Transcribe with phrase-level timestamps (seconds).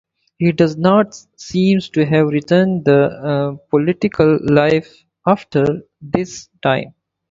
[0.39, 6.95] He does not seem to have returned to political life after this time.